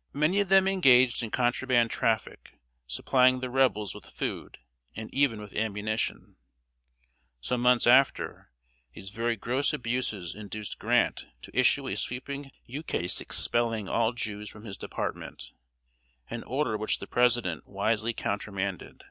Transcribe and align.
]Many 0.12 0.40
of 0.40 0.48
them 0.48 0.66
engaged 0.66 1.22
in 1.22 1.30
contraband 1.30 1.92
traffic, 1.92 2.58
supplying 2.88 3.38
the 3.38 3.48
Rebels 3.48 3.94
with 3.94 4.06
food, 4.06 4.58
and 4.96 5.08
even 5.14 5.40
with 5.40 5.54
ammunition. 5.54 6.34
Some 7.40 7.60
months 7.60 7.86
after, 7.86 8.50
these 8.94 9.10
very 9.10 9.36
gross 9.36 9.72
abuses 9.72 10.34
induced 10.34 10.80
Grant 10.80 11.26
to 11.42 11.56
issue 11.56 11.86
a 11.86 11.94
sweeping 11.96 12.50
ukase 12.66 13.20
expelling 13.20 13.88
all 13.88 14.12
Jews 14.12 14.50
from 14.50 14.64
his 14.64 14.76
department 14.76 15.52
an 16.28 16.42
order 16.42 16.76
which 16.76 16.98
the 16.98 17.06
President 17.06 17.64
wisely 17.68 18.12
countermanded. 18.12 19.04